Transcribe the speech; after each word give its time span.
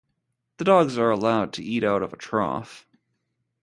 The 0.57 0.65
dogs 0.65 0.97
are 0.97 1.11
allowed 1.11 1.53
to 1.53 1.63
eat 1.63 1.83
out 1.83 2.01
of 2.01 2.11
a 2.11 2.17
trough. 2.17 2.87